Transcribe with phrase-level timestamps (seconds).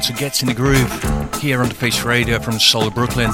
[0.00, 3.30] To Gets in the Groove here on the Face Radio from Soul Brooklyn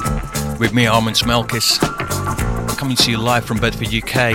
[0.59, 1.79] with me, Armands Melkis,
[2.77, 4.33] coming to you live from Bedford, UK.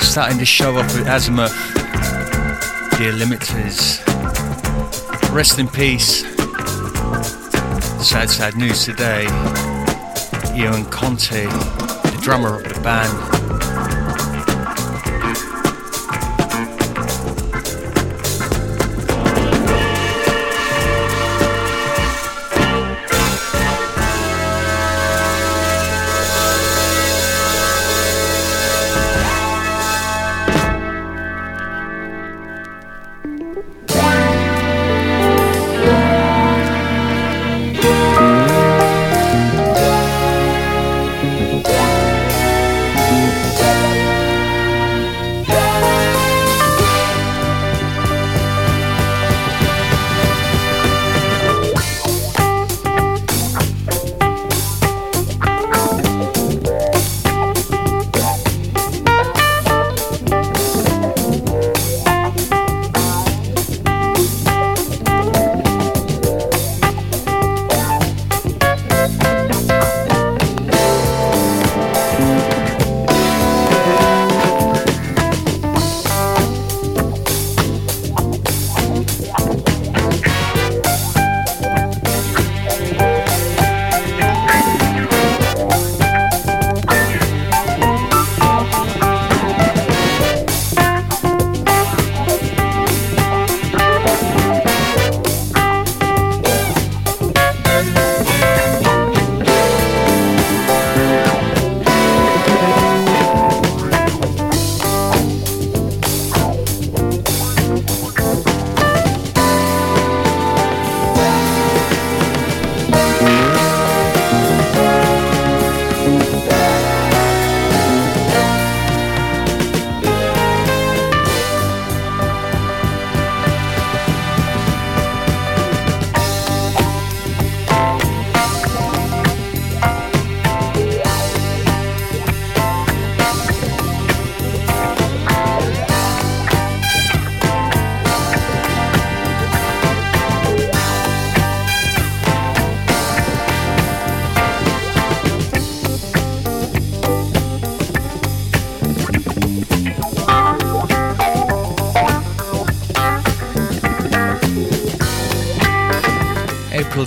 [0.00, 1.56] Starting the show off with Azymuth,
[2.98, 4.04] Dear Limmertz.
[5.34, 6.22] Rest in peace.
[8.06, 9.26] Sad, sad news today.
[10.52, 11.46] Ivan Conti,
[12.30, 13.29] drummer of the band,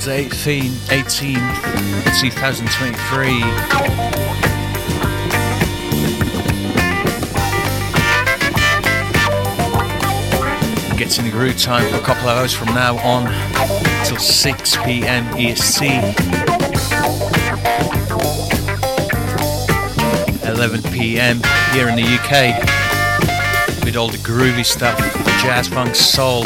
[0.07, 1.36] April 18, 18
[2.19, 3.39] 2023.
[10.98, 13.25] Gets in the groove time for a couple of hours from now on
[14.05, 15.83] till 6 pm EST.
[20.45, 21.41] 11 pm
[21.72, 22.83] here in the UK
[23.86, 26.43] with all the groovy stuff, the jazz, funk, soul.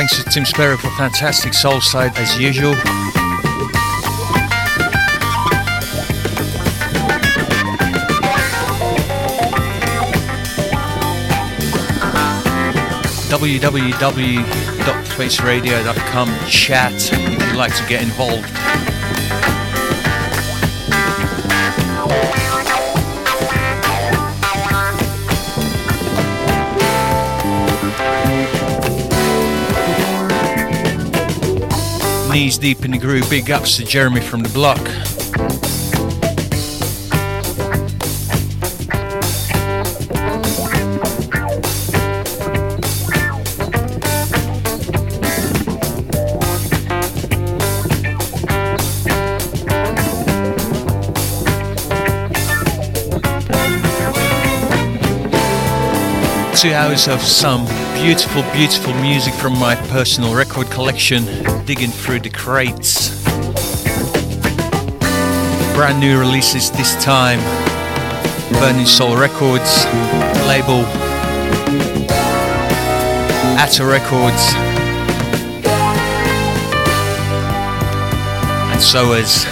[0.00, 2.72] Thanks to Tim Sperry for fantastic soul side as usual.
[13.28, 18.50] www.thefaceradio.com chat if you'd like to get involved.
[32.32, 34.78] Knees deep in the groove, big ups to Jeremy from the block.
[56.60, 57.64] two hours of some
[58.02, 61.22] beautiful, beautiful music from my personal record collection,
[61.66, 63.10] digging through the crates.
[65.74, 67.38] Brand new releases this time
[68.54, 69.84] Burning Sole Records,
[70.48, 70.86] label
[73.60, 74.54] ATA Records,
[78.72, 79.44] and so is.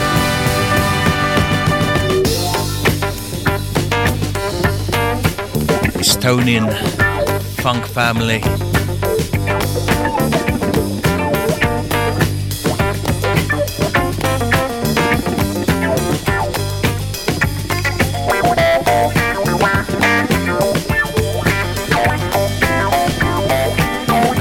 [6.00, 7.07] Estonian
[7.60, 8.40] funk family.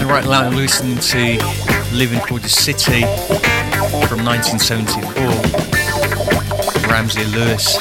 [0.06, 1.38] Right now, listening to
[1.94, 3.02] Living for the City
[4.08, 7.78] from 1974, Ramsey Lewis.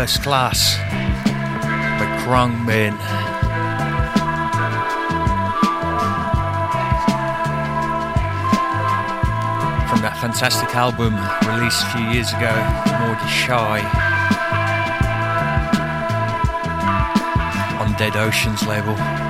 [0.00, 2.92] First class by Khruangbin.
[9.88, 11.14] From that fantastic album
[11.48, 12.52] released a few years ago,
[13.00, 13.80] Mordechai.
[17.80, 19.25] On Dead Oceans label.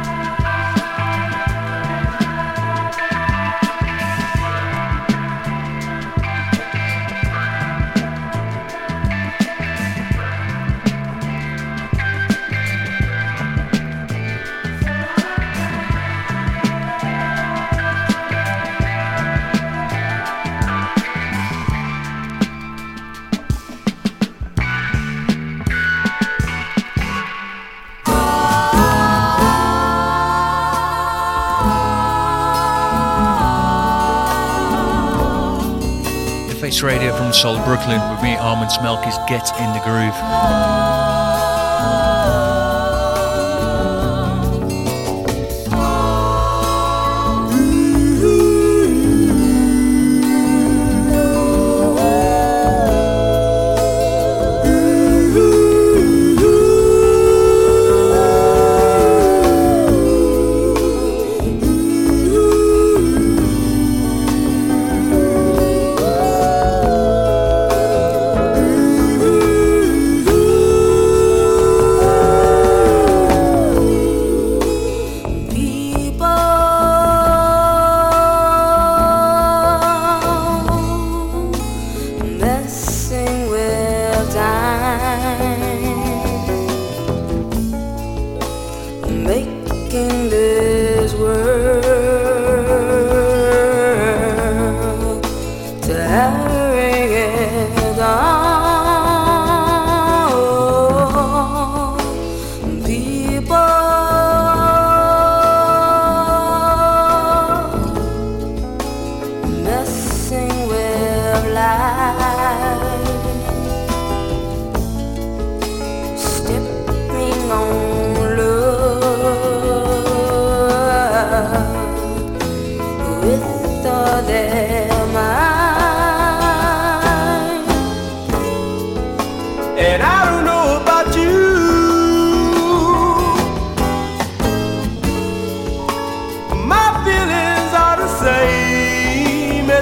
[37.47, 39.17] Soul Brooklyn with me, Armands Melkis.
[39.29, 41.16] Get in the groove.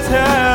[0.09, 0.54] tell.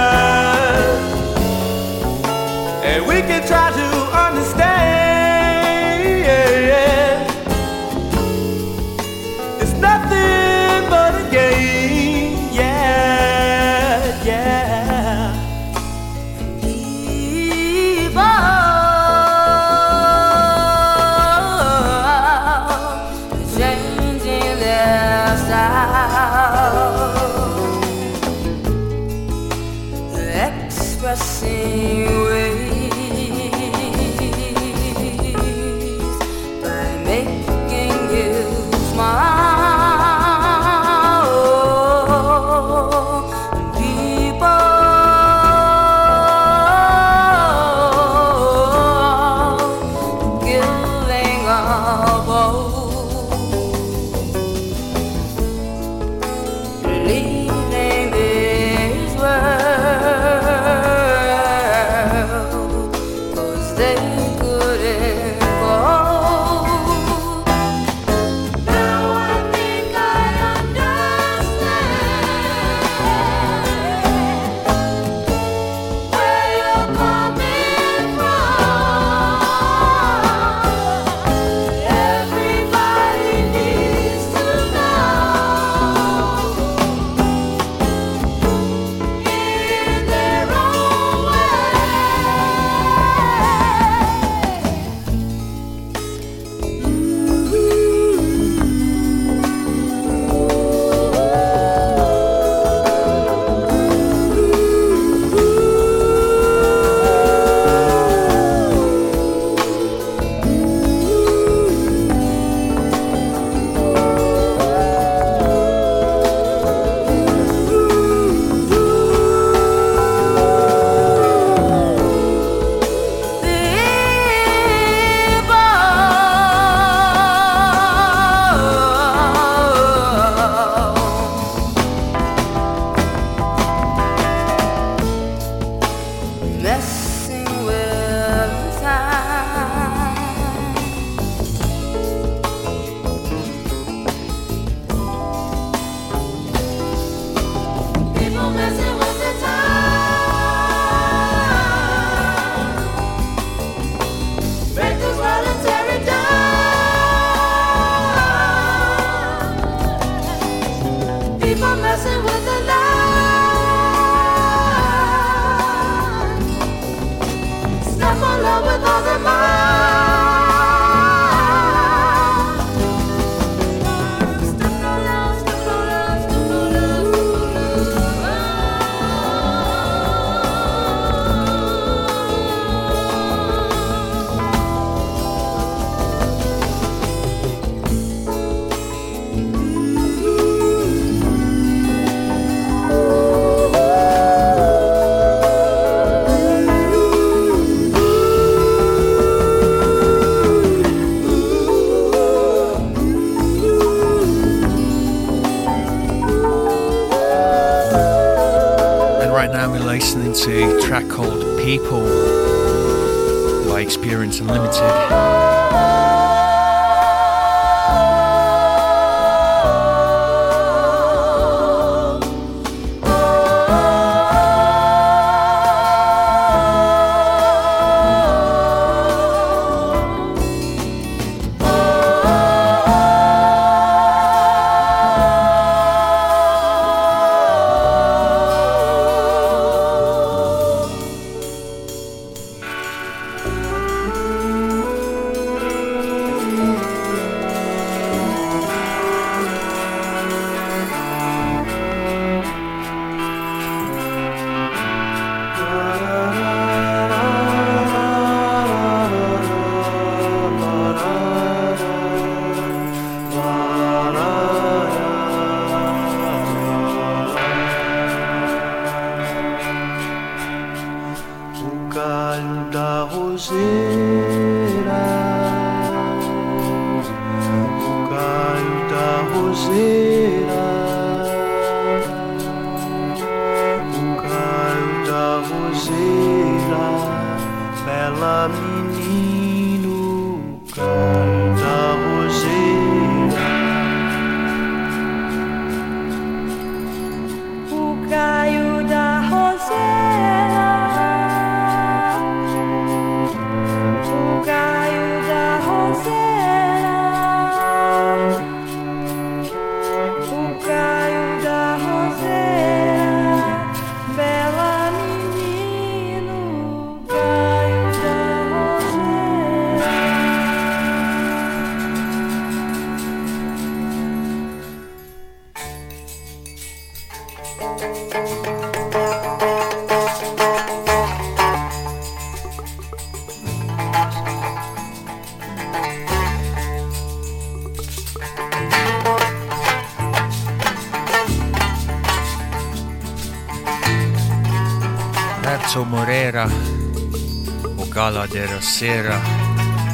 [348.80, 349.02] De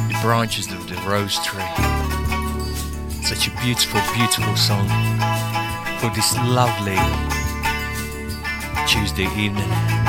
[0.08, 1.60] the branches of the rose tree.
[3.20, 4.86] Such a beautiful, beautiful song
[5.98, 6.94] for this lovely
[8.86, 10.05] Tuesday evening.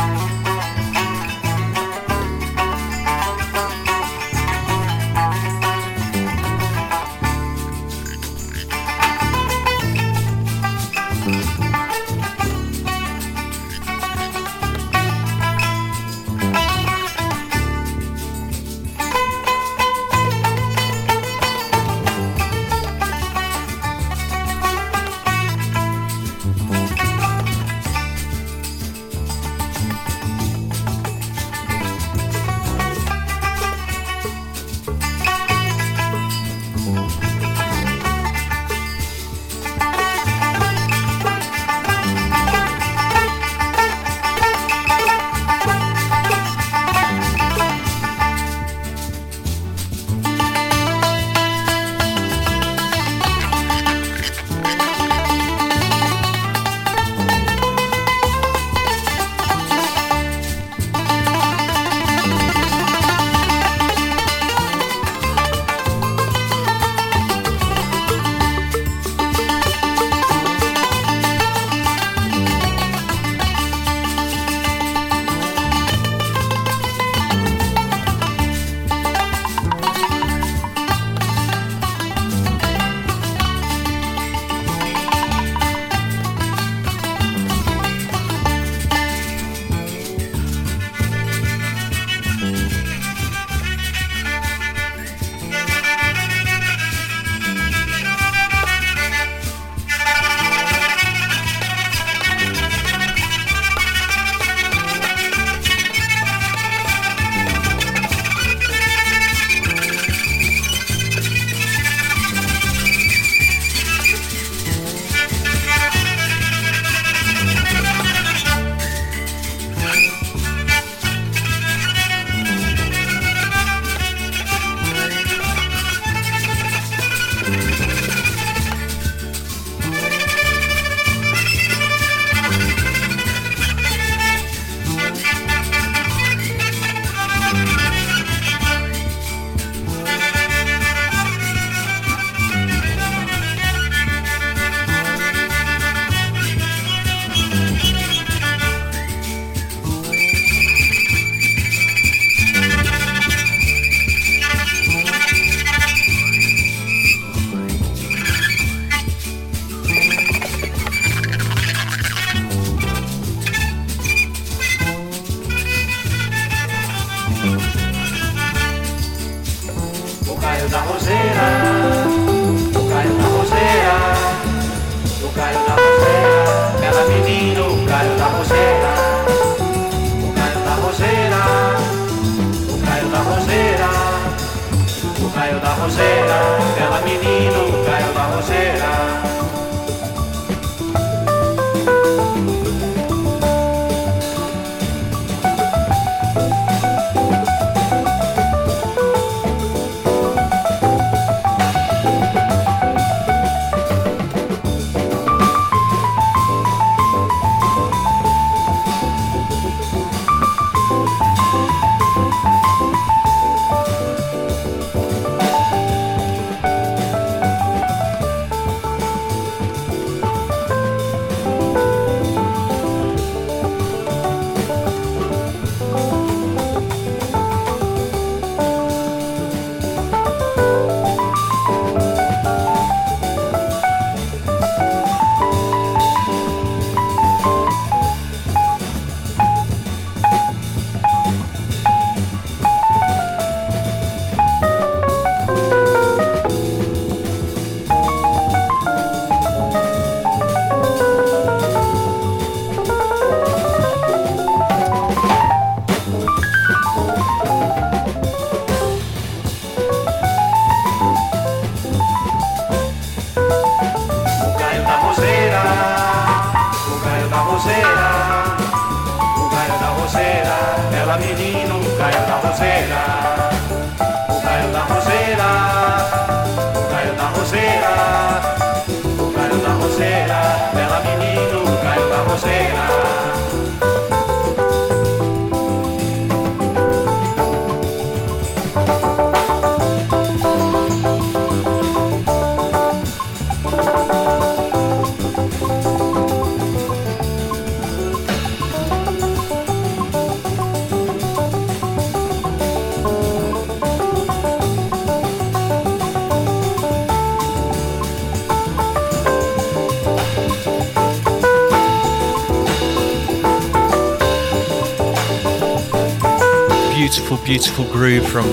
[317.98, 318.46] Groove from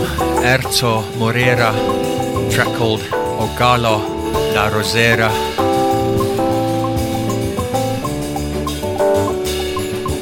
[0.42, 1.70] Airto Moreira,
[2.50, 4.00] track called Ogalo
[4.54, 5.30] La Rosera.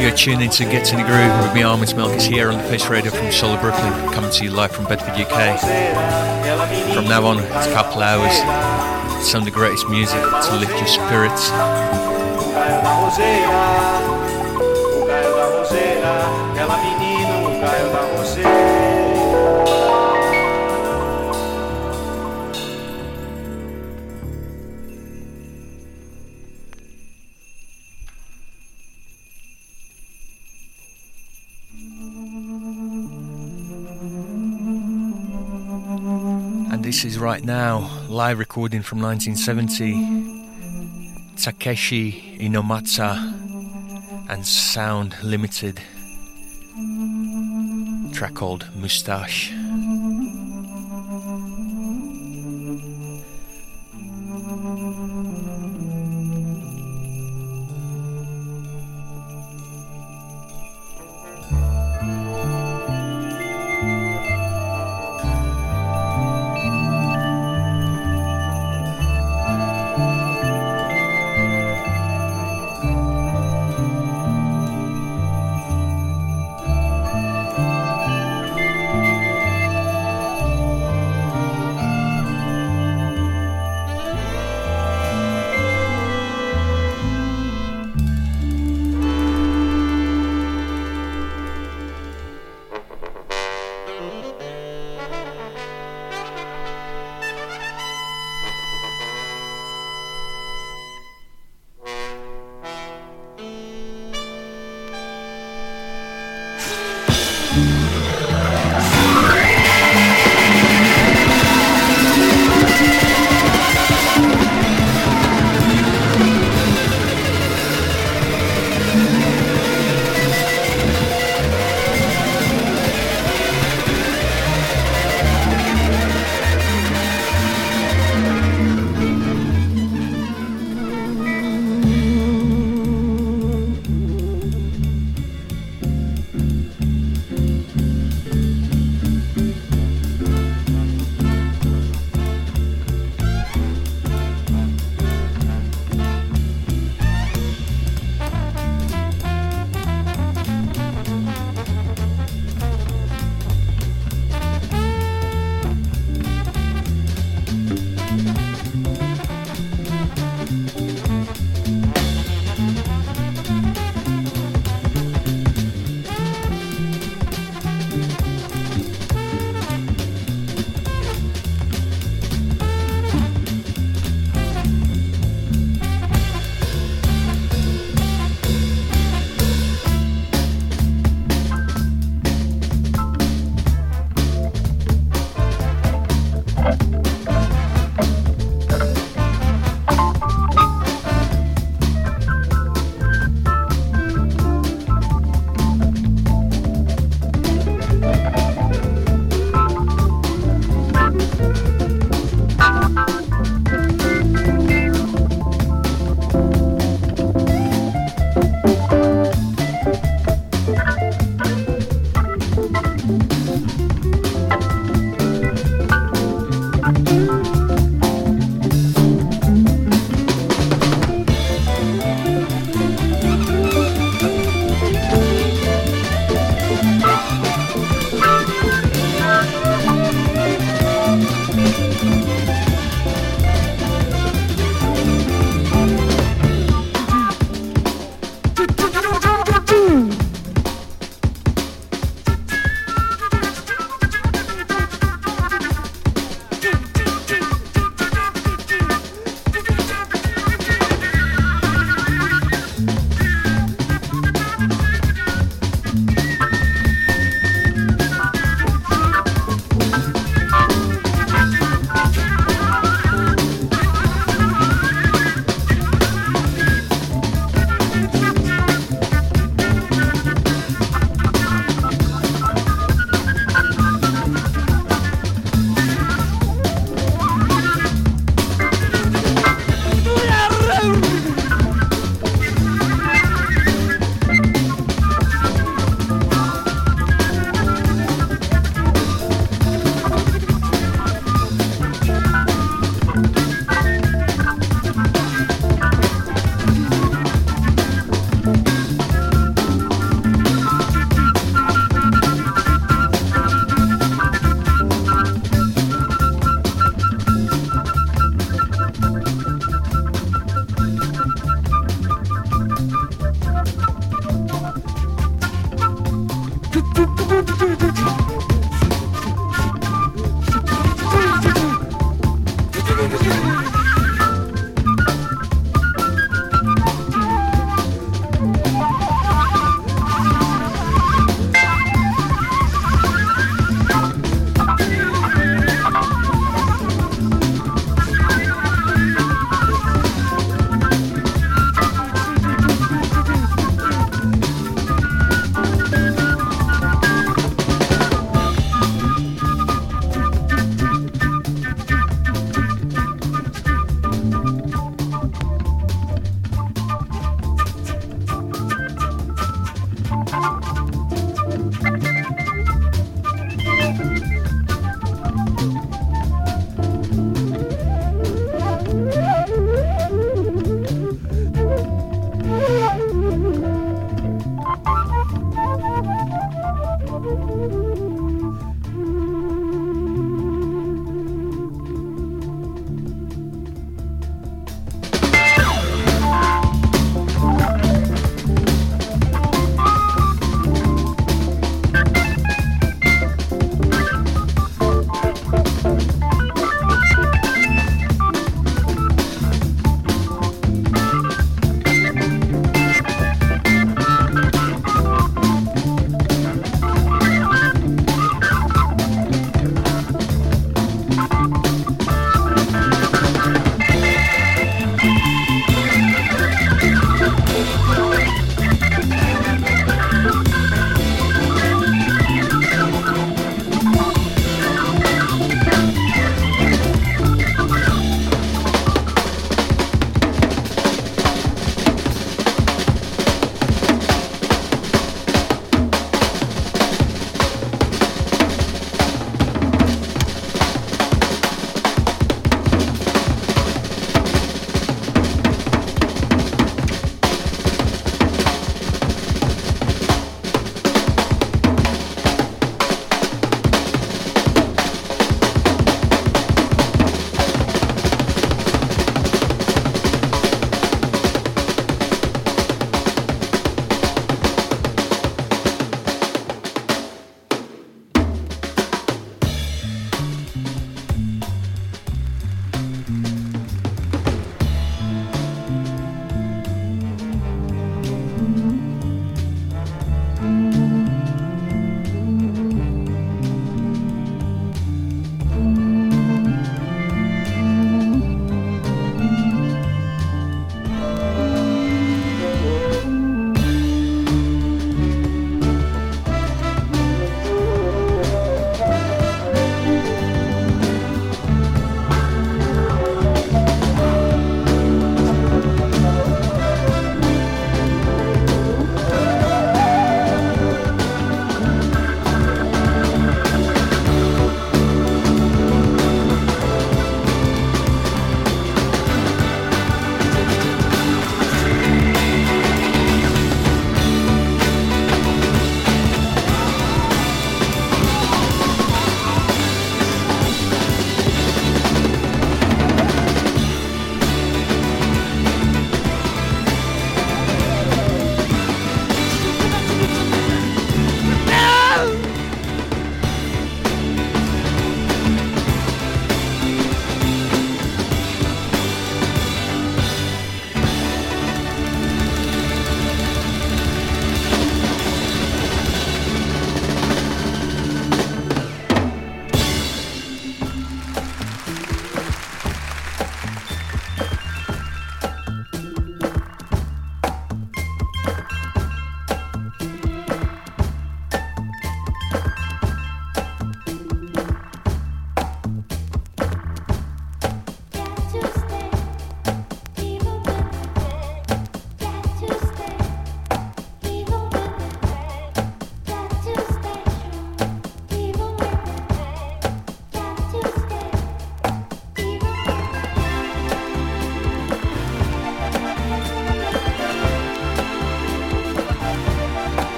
[0.00, 2.88] You're tuned into Get to the Groove with me, Armands Melkis, here on the Face
[2.88, 5.60] Radio from Solar Brooklyn, coming to you live from Bedford, UK.
[6.94, 8.34] From now on, it's a couple hours,
[9.22, 11.50] some of the greatest music to lift your spirits.
[37.00, 41.34] This is right now, live recording from 1970.
[41.34, 43.16] Takeshi Inomata
[44.28, 45.80] and Sound Limited.
[48.12, 49.50] Track called Moustache.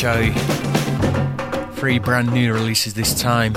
[0.00, 0.32] Show,
[1.74, 3.52] three brand new releases this time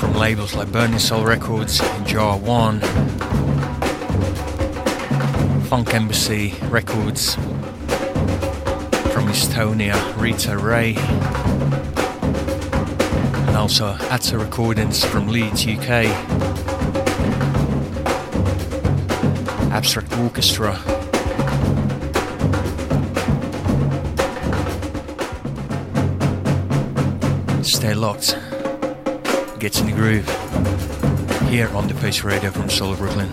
[0.00, 2.80] from labels like Burning Sole Records, and Jar One,
[5.66, 7.36] Funk Embassy Records
[9.14, 10.96] from Estonia, Rita Ray,
[13.46, 16.06] and also ATA Recordings from Leeds, UK.
[19.70, 20.97] Abstract Orchestra
[27.88, 28.36] stay locked.
[29.58, 30.28] Gets in the groove.
[31.48, 33.30] Here on the Face Radio from Soul Brooklyn.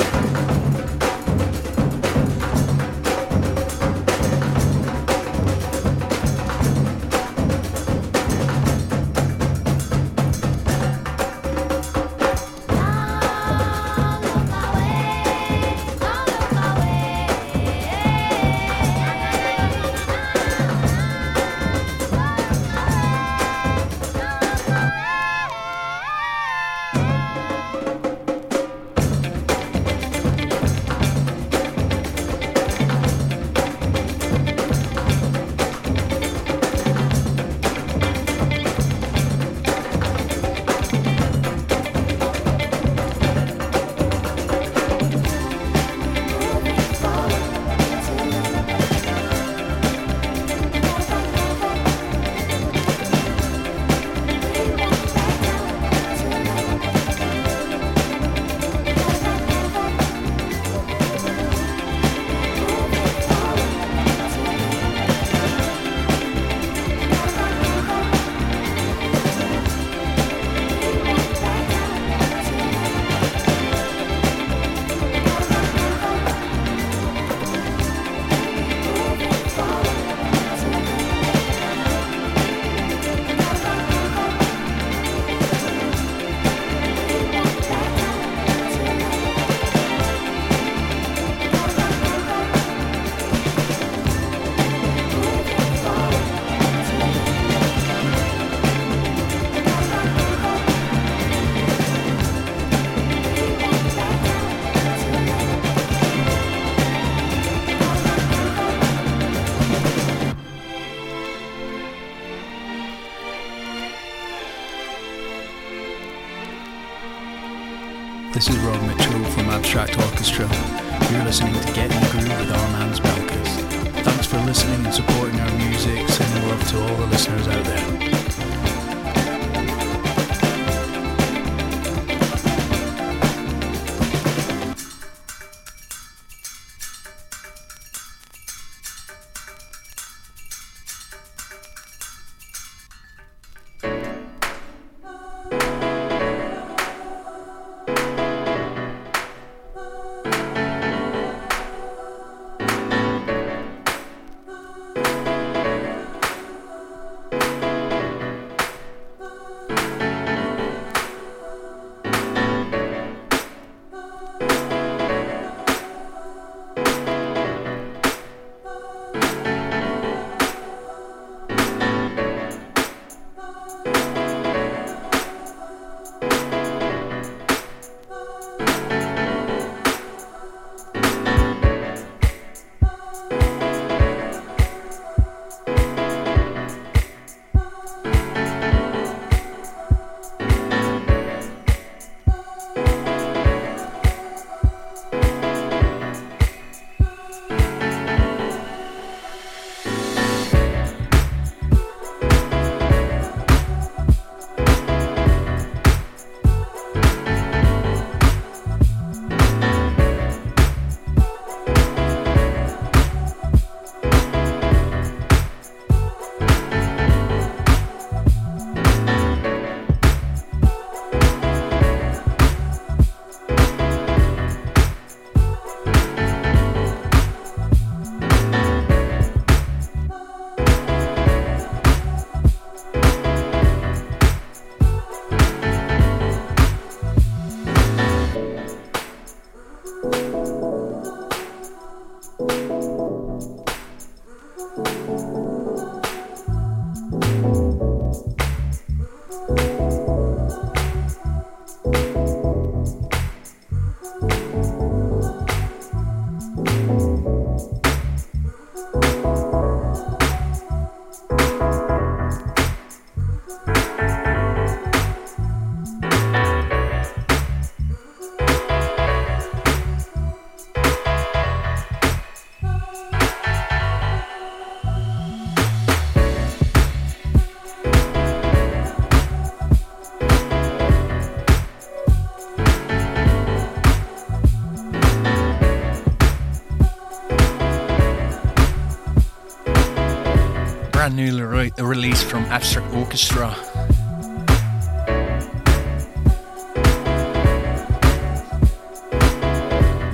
[291.06, 293.56] Brand new re- release from Abstract Orchestra.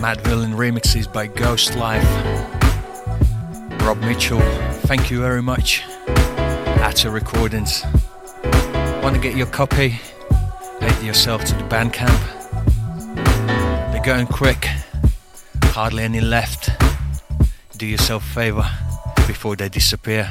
[0.02, 2.04] Madvillain remixes by Ghost Life.
[3.84, 4.42] Rob Mitchell,
[4.82, 5.82] thank you very much.
[6.10, 7.86] ATA Recordings.
[9.02, 9.98] Want to get your copy?
[10.82, 12.20] Head yourself to the Bandcamp.
[13.94, 14.68] They're going quick,
[15.64, 16.70] hardly any left.
[17.78, 18.70] Do yourself a favor
[19.26, 20.30] before they disappear.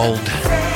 [0.00, 0.69] Old.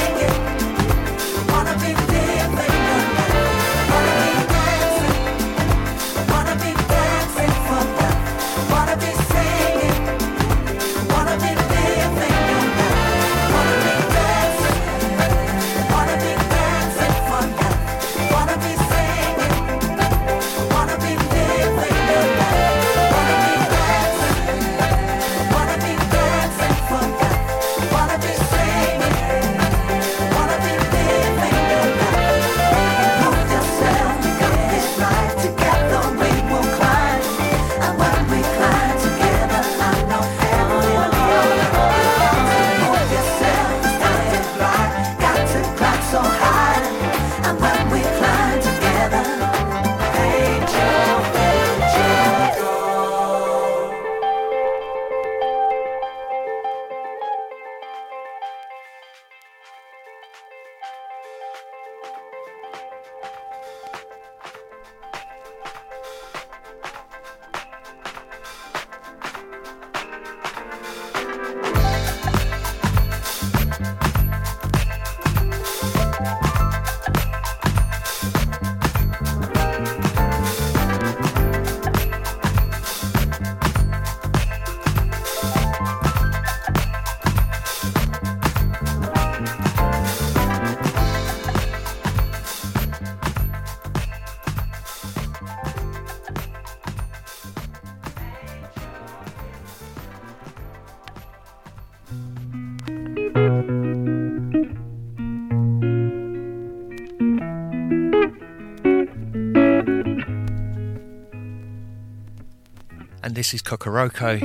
[113.35, 114.39] and this is Kokoroko.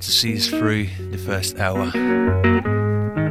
[0.00, 1.86] To see us through the first hour.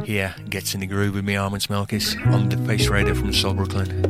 [0.02, 3.52] Here, gets in the groove with me, Armands Melkis, on the Face Radio from Soul
[3.52, 4.09] Brooklyn.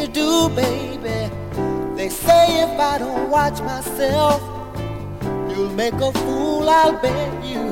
[0.00, 1.30] You do, baby.
[1.94, 4.40] They say if I don't watch myself,
[5.50, 7.66] you'll make a fool, I'll bet you.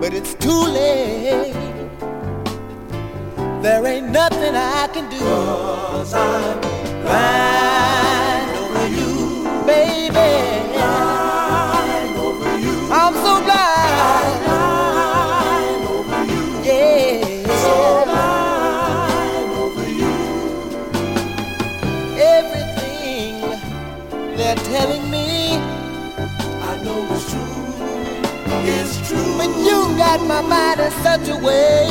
[0.00, 1.54] But it's too late.
[3.62, 5.20] There ain't nothing I can do.
[5.20, 6.60] Cause I'm
[7.02, 10.61] blind over you, baby.
[29.96, 31.86] Got my mind in such a way.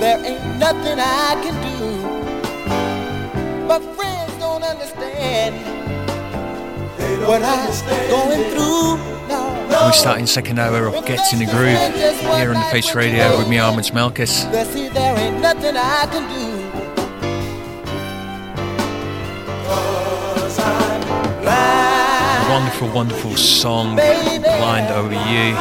[0.00, 1.80] There ain't nothing I can do.
[3.66, 5.54] But friends don't understand
[7.26, 7.70] what I'm
[8.08, 8.96] going through.
[9.28, 11.78] No, We're starting second hour of Gets in the Groove
[12.36, 14.50] here on the Face Radio with me, Armands Melkis.
[14.52, 16.44] They see there ain't nothing I can do.
[19.66, 21.00] Cause I'm
[21.42, 25.54] blind, Wonderful, wonderful song, Blind Over You,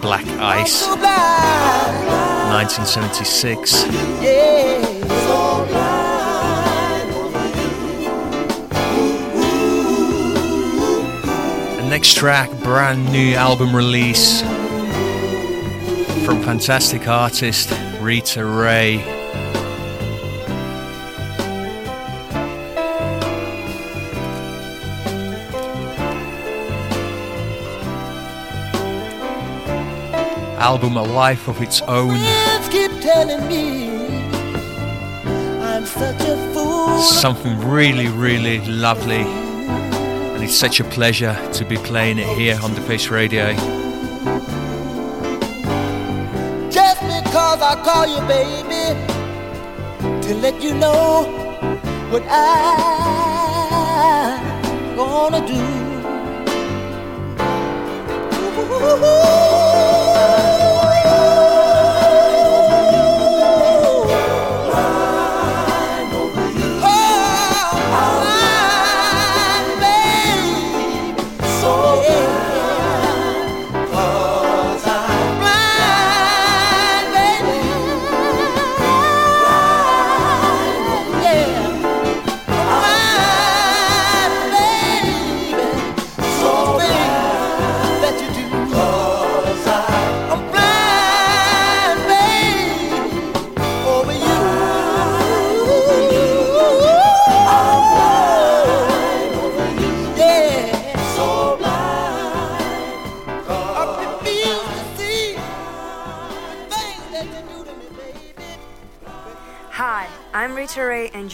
[0.00, 3.84] Black Ice, 1976.
[4.22, 4.78] yeah.
[11.76, 14.42] The next track, brand new album release
[16.24, 17.70] from fantastic artist
[18.00, 19.17] Rita Ray.
[30.58, 32.18] Album A Life of Its Own.
[32.70, 33.88] Keep telling me
[35.62, 36.98] I'm such a fool.
[36.98, 39.22] Something really, really lovely.
[39.22, 43.54] And it's such a pleasure to be playing it here on the Face Radio.
[46.70, 48.96] Just because I call you baby
[50.26, 51.24] to let you know
[52.10, 52.78] what I
[54.96, 55.62] gonna do.
[58.80, 59.97] Hi,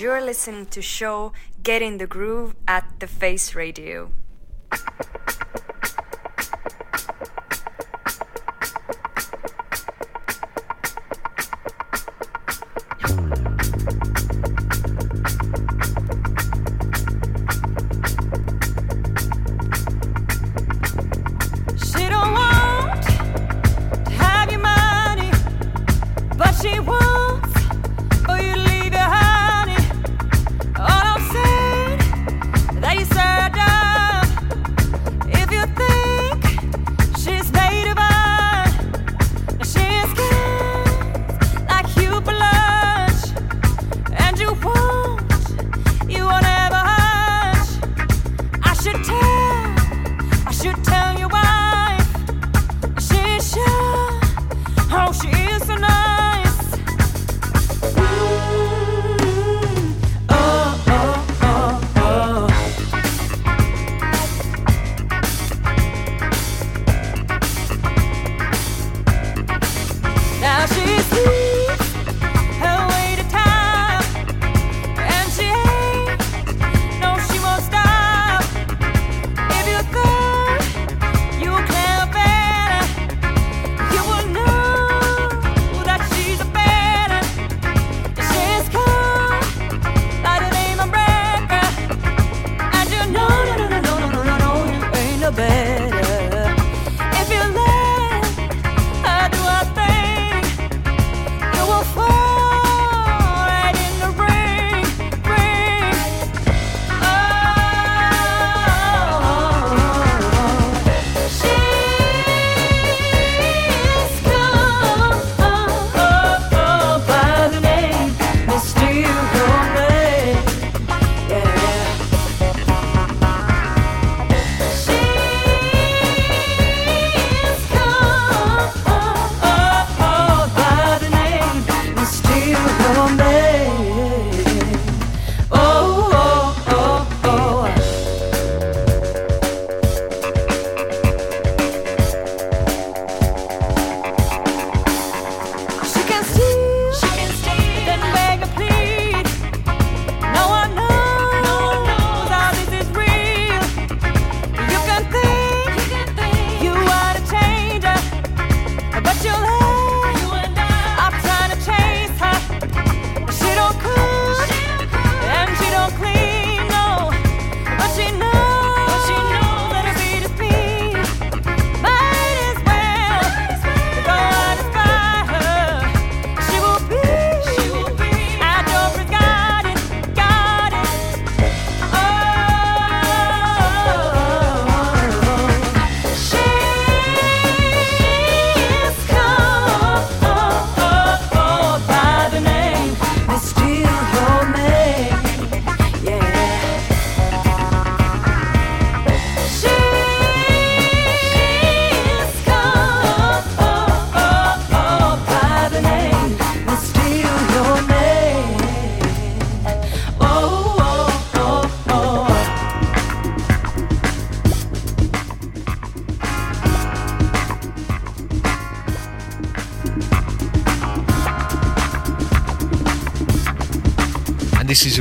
[0.05, 1.33] you're listening to show
[1.63, 4.13] Get in the Groove at the Face Radio.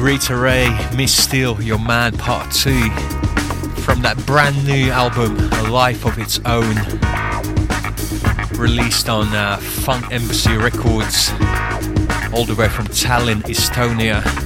[0.04, 0.68] Rita Ray,
[0.98, 2.90] Miss Steele, Your Man Part 2
[3.84, 6.76] from that brand new album, A Life of Its Own,
[8.60, 11.30] released on uh, Funk Embassy Records,
[12.34, 14.43] all the way from Tallinn, Estonia.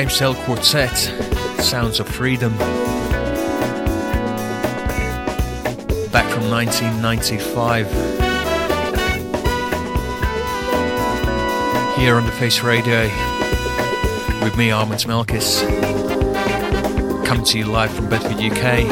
[0.00, 0.96] James Taylor Quartet,
[1.60, 2.56] Sounds of Freedom.
[6.10, 7.86] Back from 1995.
[11.98, 13.02] Here on the Face Radio
[14.42, 15.66] with me, Armands Melkis.
[17.26, 18.88] Coming to you live from Bedford, UK,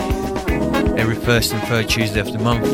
[0.99, 2.67] every first and third Tuesday of the month.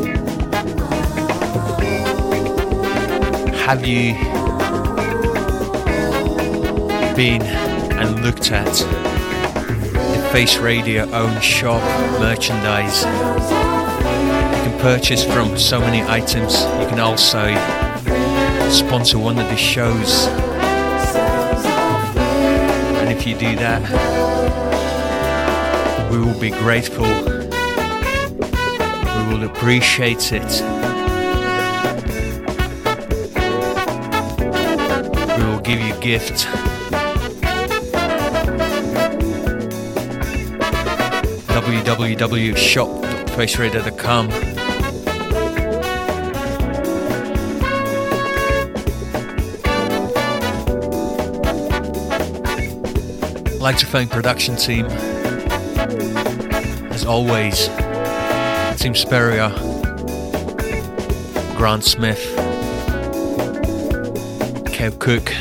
[3.61, 4.15] Have you
[7.15, 7.74] been
[8.05, 11.83] and looked at the Face Radio own shop
[12.21, 13.03] merchandise?
[13.03, 16.61] You can purchase from so many items.
[16.81, 17.55] You can also
[18.71, 20.27] sponsor one of the shows.
[23.01, 23.83] And if you do that,
[26.11, 27.05] we will be grateful.
[29.15, 30.63] We will appreciate it.
[35.39, 36.47] We will give you a gift.
[53.79, 54.87] To thank production team.
[56.91, 57.69] As always
[58.81, 59.51] Team Speria
[61.57, 62.23] Grant Smith
[64.67, 65.33] Kev Cook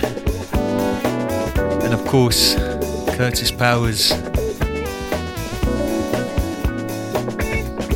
[1.83, 2.55] and of course
[3.15, 4.13] Curtis Powers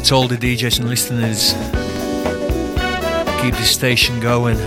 [0.08, 1.52] to all the DJs and listeners
[3.42, 4.58] keep the station going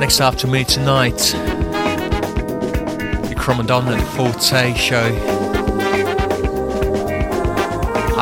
[0.00, 1.18] Next after me tonight,
[3.28, 5.43] the Chromadon and Forte show.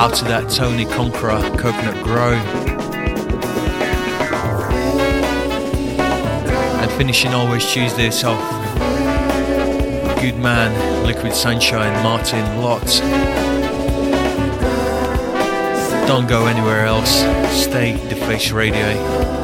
[0.02, 2.44] After that, Tony Conqueror, Coconut Grove.
[6.80, 8.42] And finishing always Tuesday off,
[10.20, 12.84] Good Man, Liquid Sunshine, Martin Lott.
[16.08, 17.20] Don't go anywhere else,
[17.56, 19.41] stay the Face Radio.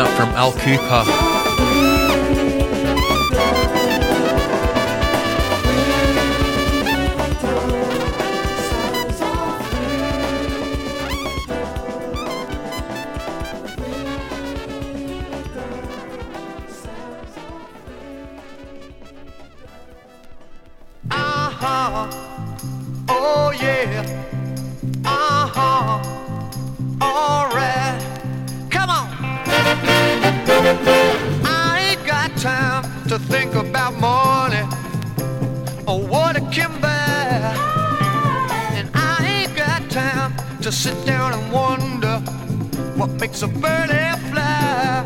[0.00, 1.04] Up from Al Kooper.
[23.12, 24.39] Oh yeah.
[40.70, 42.18] To sit down and wonder
[42.94, 43.90] what makes a bird
[44.30, 45.04] fly.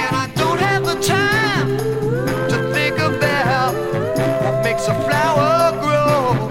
[0.00, 1.76] And I don't have the time
[2.48, 3.74] to think about
[4.42, 6.48] what makes a flower grow.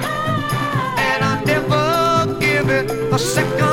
[1.10, 3.65] And I never give it a second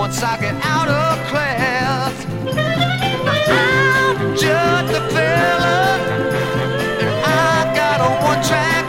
[0.00, 2.14] once I get out of class.
[3.50, 5.98] I'm just a fella,
[7.02, 8.79] and I got a one-track mind.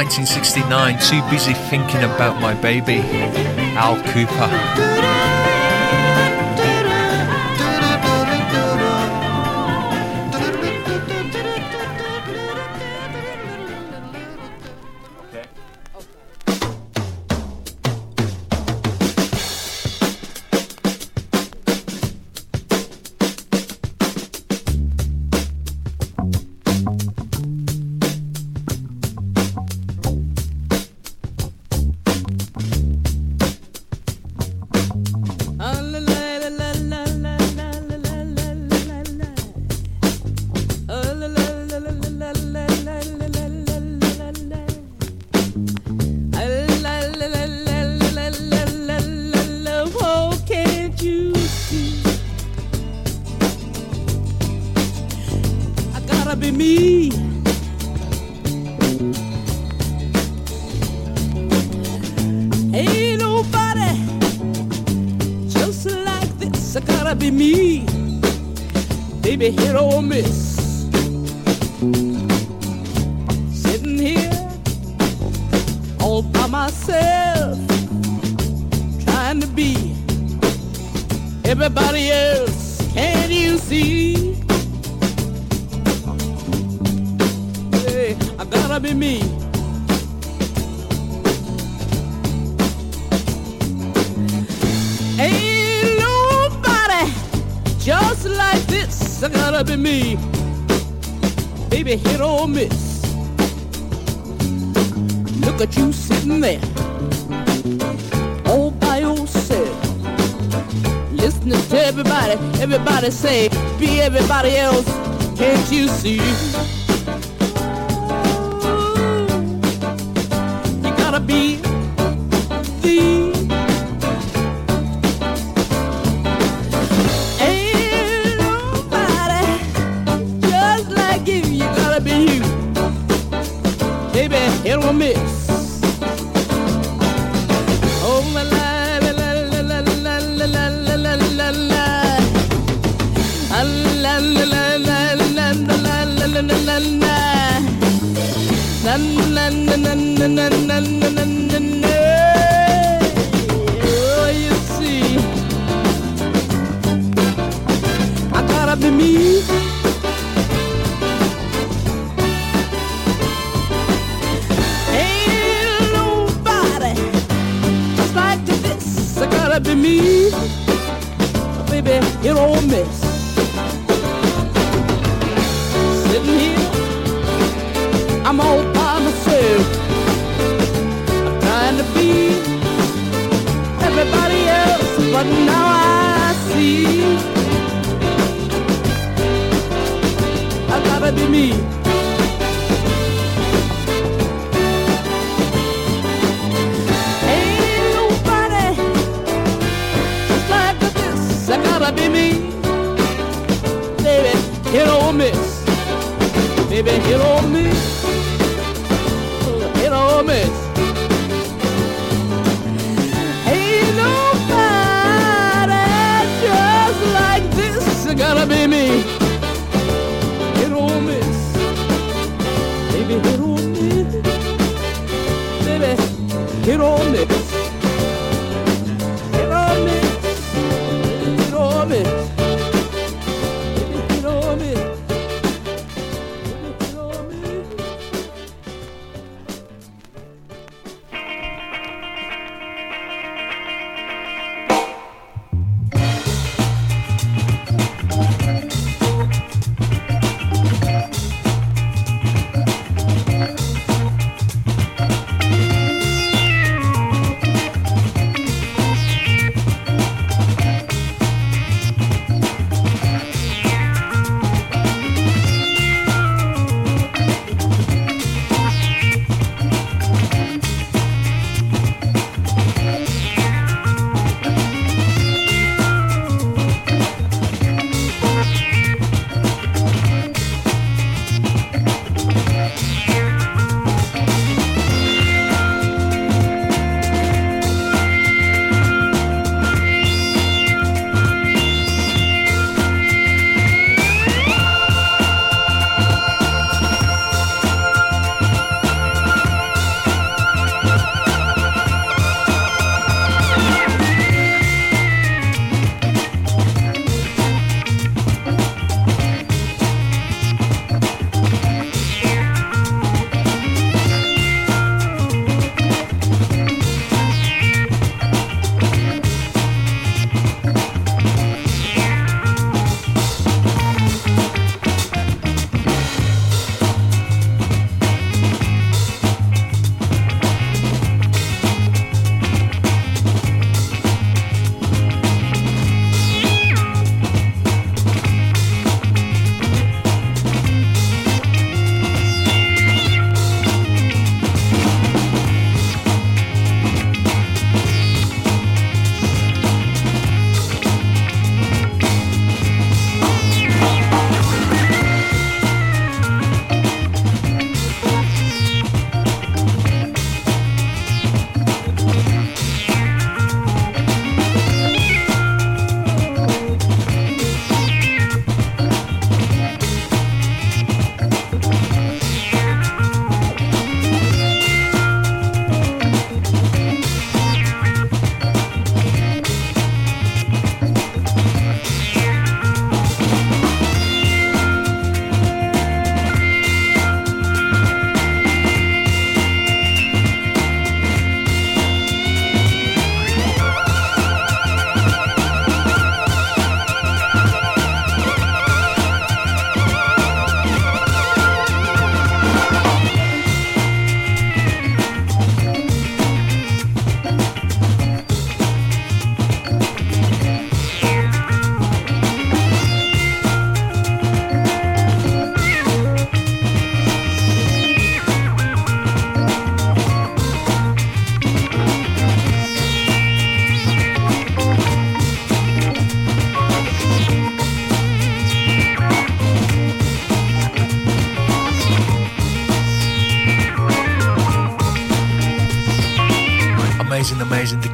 [0.00, 3.00] 1969, Too Busy Thinking About My Baby,
[3.76, 5.09] Al Kooper.
[56.50, 57.10] me.
[62.74, 63.90] Ain't nobody
[65.48, 66.76] just like this.
[66.76, 67.86] I gotta be me.
[69.20, 70.59] Baby, hit or miss.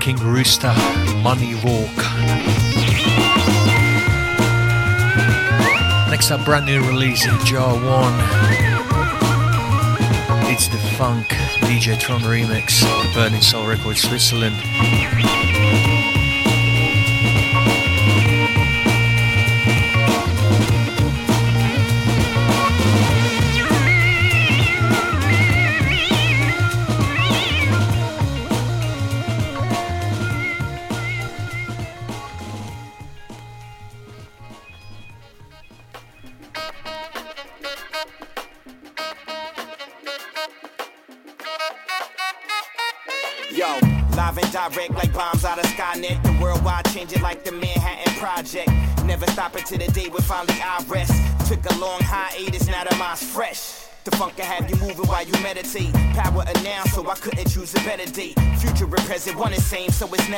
[0.06, 0.72] King Rooster,
[1.20, 1.96] Money Walk.
[6.08, 8.14] Next up, brand new release in Jar One.
[10.48, 11.26] It's the Funk
[11.66, 12.84] DJ Tron remix,
[13.14, 14.54] Burning Sole Records, Switzerland.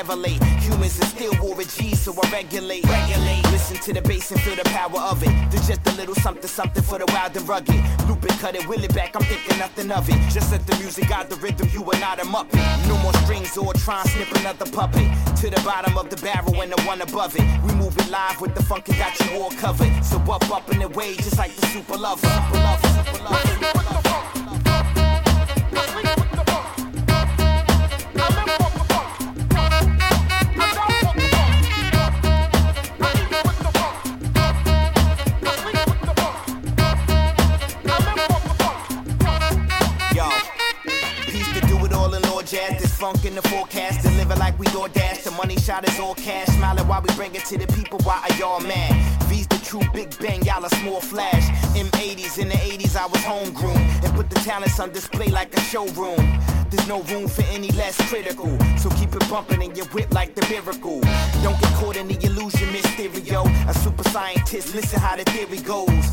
[0.07, 0.43] Late.
[0.62, 2.85] Humans are still war with G, so I regulate.
[2.85, 3.43] Regulate.
[3.51, 5.51] Listen to the bass and feel the power of it.
[5.51, 7.83] There's just a little something, something for the wild and rugged.
[8.09, 10.19] Loop it, cut it, will it back, I'm thinking nothing of it.
[10.31, 12.89] Just let the music guide the rhythm, you are not a muppet.
[12.89, 15.09] No more strings or try and snip another puppet.
[15.39, 17.47] To the bottom of the barrel and the one above it.
[17.65, 20.05] We move it live with the funk and got you all covered.
[20.05, 22.27] So up, up in the way, just like the super lover.
[22.27, 23.49] Super lover, super lover.
[23.61, 24.08] Yo,
[43.40, 44.02] the forecast.
[44.02, 45.23] Deliver like we DoorDash.
[45.23, 46.48] The money shot is all cash.
[46.48, 47.98] Smiling while we bring it to the people.
[48.01, 48.93] Why are y'all mad?
[49.24, 50.43] V's the true big bang.
[50.44, 51.44] Y'all a small flash.
[51.77, 53.77] M80s in the 80s, I was homegrown.
[54.05, 56.40] And put the talents on display like a showroom.
[56.70, 58.51] There's no room for any less critical.
[58.77, 61.01] So keep it bumping in your whip like the miracle.
[61.43, 63.47] Don't get caught in the illusion, Mysterio.
[63.69, 66.06] A super scientist, listen how the theory goes.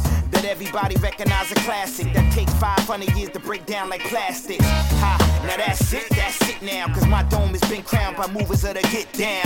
[0.46, 4.64] That everybody recognize a classic that takes 500 years to break down like plastics.
[4.64, 6.86] Ha, now that's it, that's it now.
[6.94, 9.42] Cause my dome has been crowned by movers of the get down.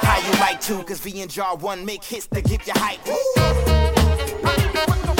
[0.00, 0.82] How you like to?
[0.84, 3.00] Cause V and Jar 1 make hits to give you hype.
[4.86, 5.11] Phone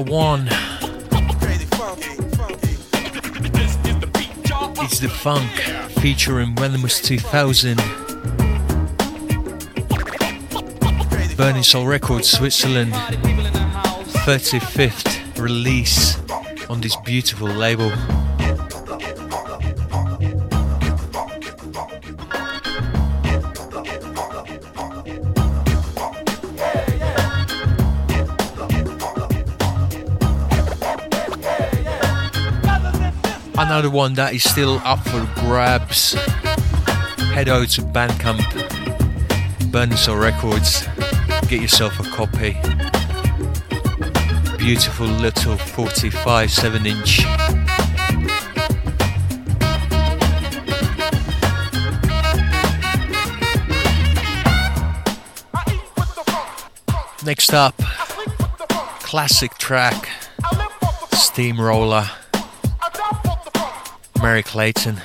[0.00, 0.48] One.
[4.82, 5.50] It's the funk
[6.00, 7.76] featuring Relentless 2000.
[11.36, 12.92] Burning Sole Records, Switzerland.
[14.24, 16.18] 35th release
[16.68, 17.92] on this beautiful label.
[33.74, 36.12] Another one that is still up for grabs.
[37.32, 38.38] Head over to Bandcamp,
[39.98, 40.86] Sole Records,
[41.48, 42.52] get yourself a copy.
[44.58, 47.24] Beautiful little 45 7 inch.
[57.24, 57.76] Next up,
[59.00, 60.08] classic track,
[61.10, 62.08] Steamroller,
[64.24, 65.02] Merry Clayton.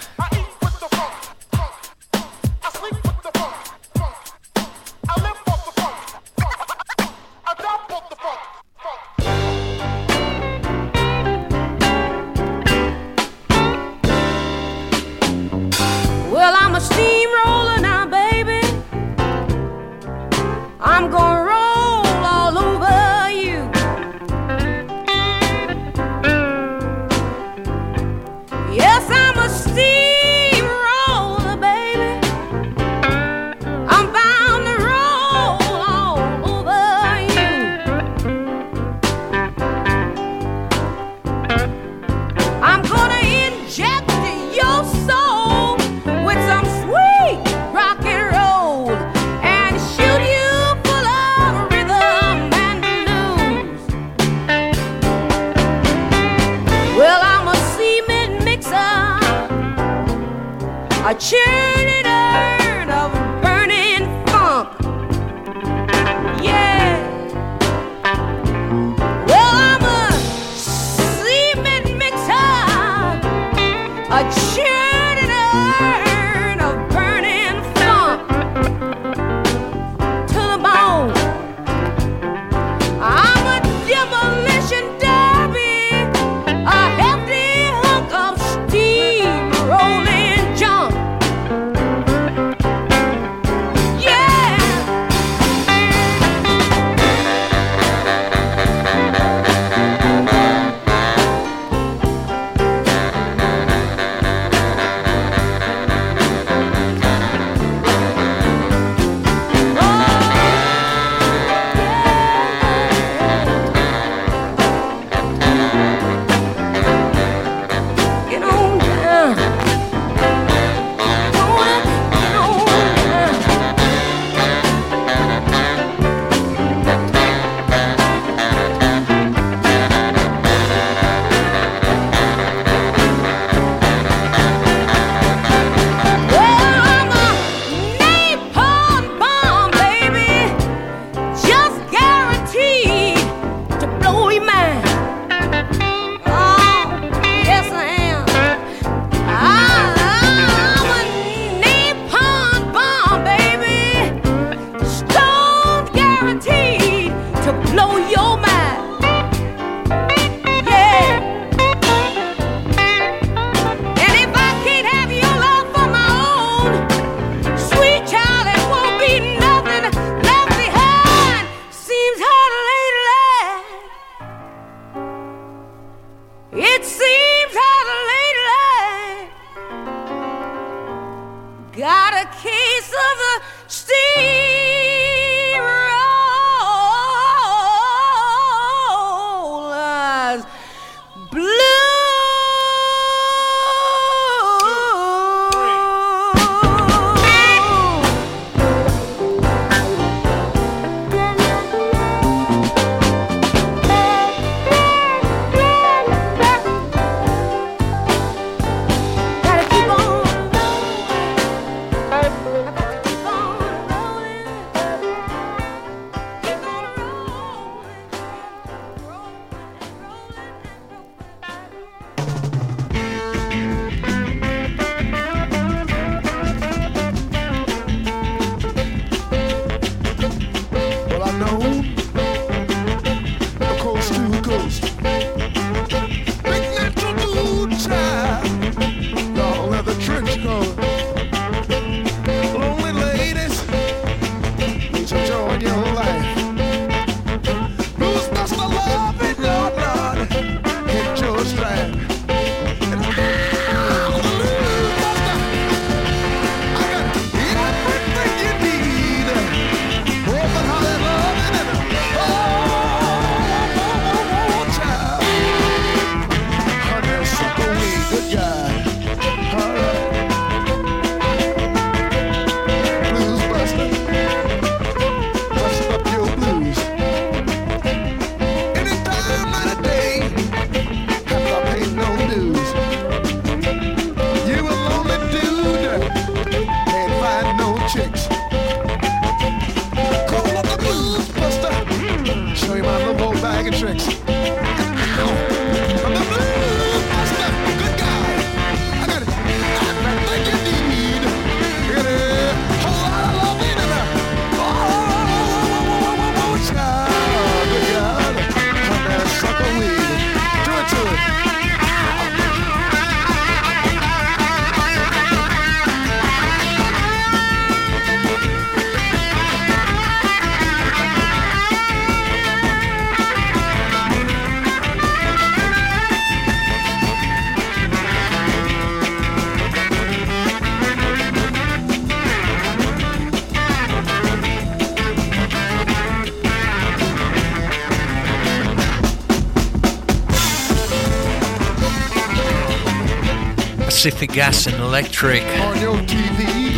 [343.99, 345.43] Pacific Gas and Electric.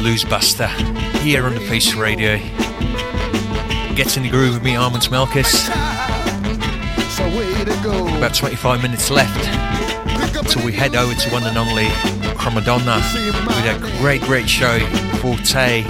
[0.02, 0.66] Blues Buster
[1.20, 2.38] here on the Face Radio.
[3.94, 5.68] Get in the groove with me, Armands Melkis.
[8.18, 9.44] About 25 minutes left
[10.50, 11.86] till we head over to one and only
[12.40, 12.98] Chromadonna
[13.46, 14.80] with a great, great show,
[15.18, 15.84] Forte.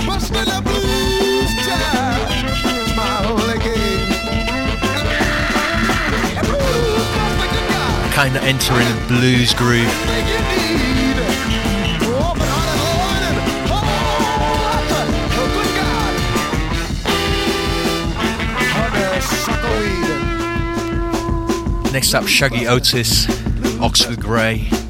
[8.12, 10.21] Kind of entering a blues groove.
[21.92, 23.28] Next up, Shuggie Otis,
[23.82, 24.81] Oxford Grey.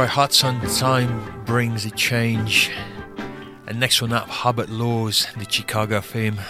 [0.02, 2.72] Leroy Hudson, Time Brings a Change.
[3.68, 6.40] And next one up, Hubert Laws, the Chicago theme.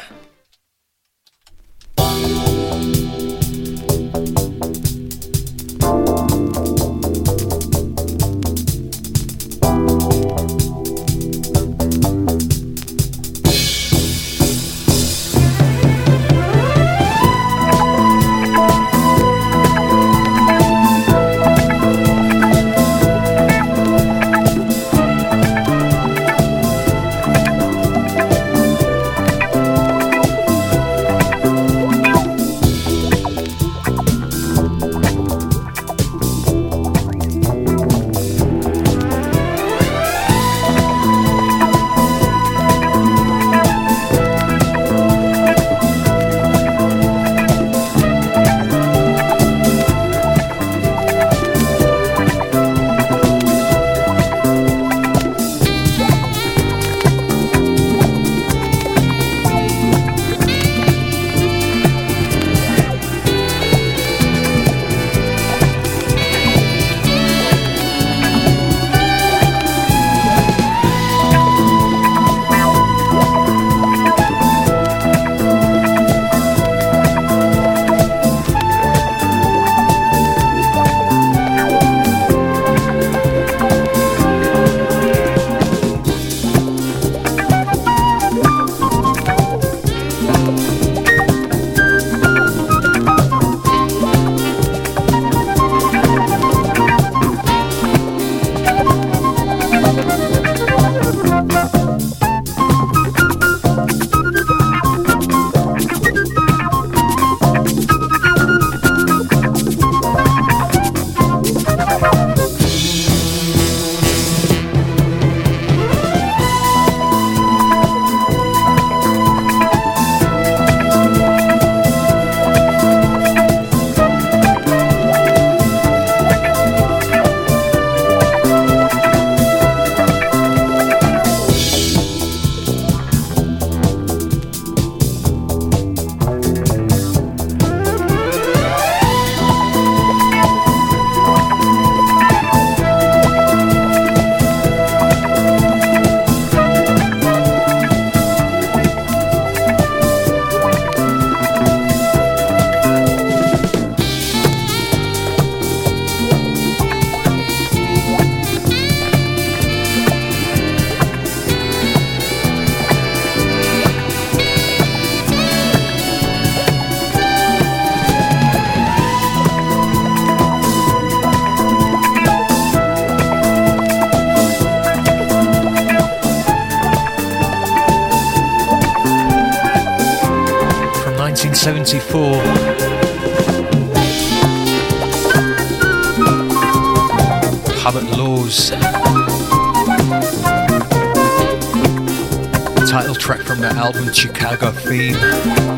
[193.82, 195.71] Album Chicago Theme.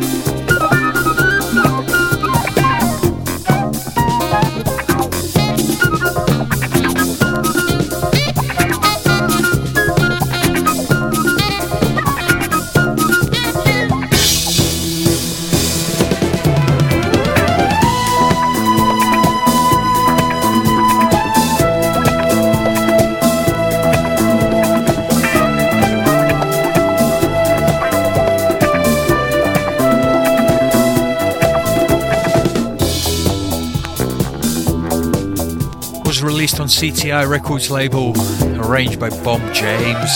[36.74, 38.12] CTI Records label,
[38.60, 40.10] arranged by Bob James.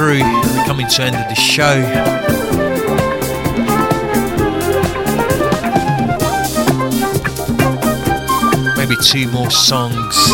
[0.00, 1.74] We're coming to end of the show.
[8.76, 10.32] Maybe two more songs.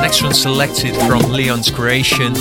[0.00, 2.32] Next one selected from Leon's creation.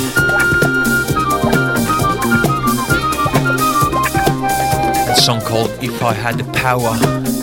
[5.06, 7.39] A song called If I Had the Power.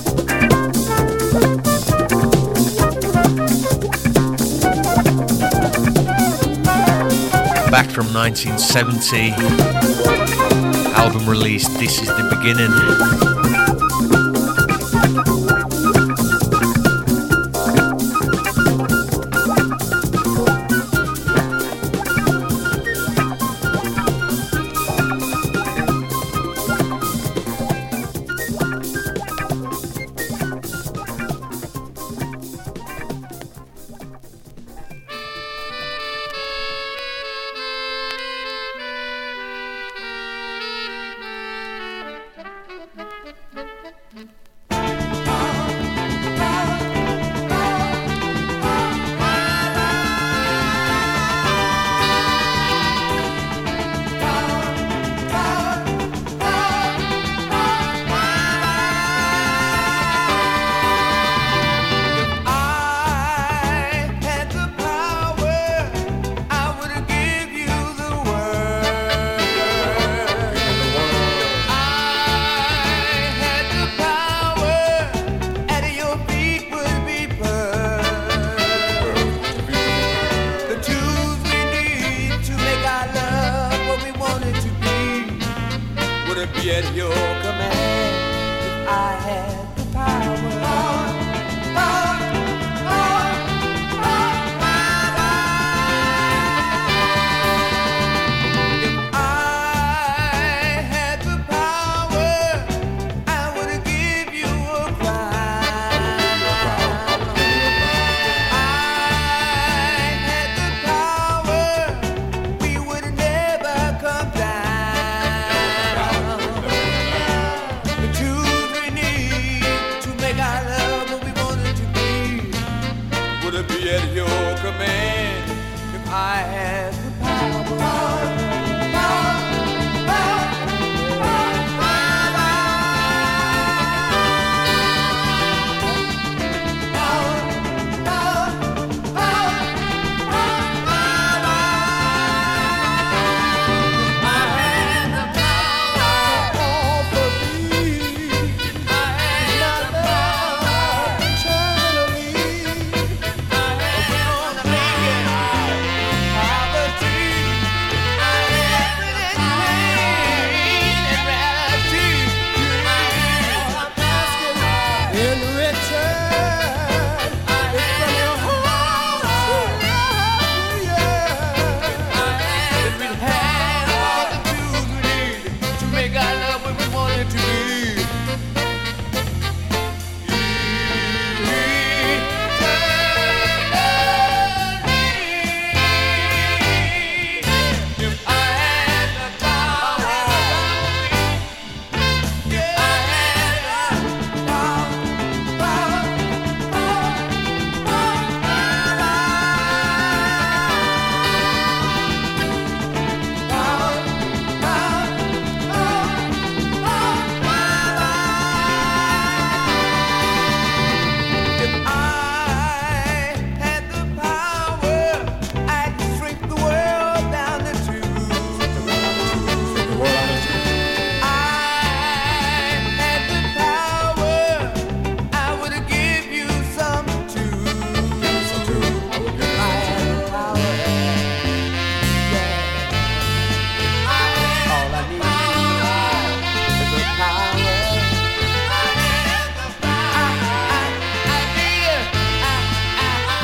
[7.77, 9.33] Back from 1970,
[10.95, 13.36] album release This Is the Beginning.
[86.71, 88.17] at your command
[88.67, 91.06] if I had the power.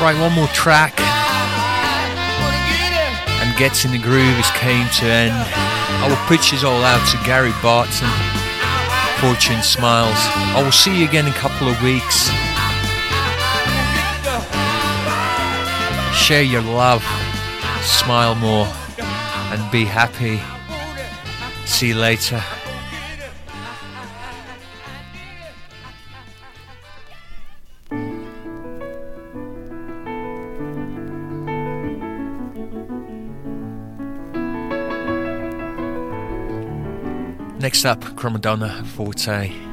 [0.03, 0.99] Right, one more track.
[3.39, 5.31] And Gets in the Groove is came to end.
[5.31, 8.09] I will pitch this all out to Gary Burton.
[9.21, 10.19] Fortune Smiles.
[10.57, 12.27] I will see you again in a couple of weeks.
[16.13, 17.01] Share your love,
[17.81, 18.67] smile more,
[19.53, 20.41] and be happy.
[21.65, 22.43] See you later.
[37.85, 39.72] Up, Chromadonna Forte.